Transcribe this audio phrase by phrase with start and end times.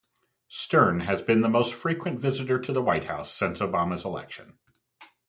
[0.47, 4.57] Stern has been the most frequent visitor to the White House since Obama's election.